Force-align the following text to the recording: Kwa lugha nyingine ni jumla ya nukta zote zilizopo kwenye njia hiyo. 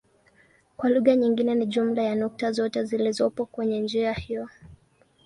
Kwa 0.77 0.89
lugha 0.89 1.15
nyingine 1.15 1.55
ni 1.55 1.65
jumla 1.65 2.01
ya 2.03 2.15
nukta 2.15 2.51
zote 2.51 2.83
zilizopo 2.83 3.45
kwenye 3.45 3.79
njia 3.79 4.13
hiyo. 4.13 4.49